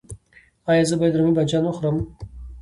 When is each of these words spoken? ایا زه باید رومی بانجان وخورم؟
ایا 0.69 0.83
زه 0.89 0.95
باید 0.99 1.17
رومی 1.17 1.33
بانجان 1.37 1.63
وخورم؟ 1.65 1.97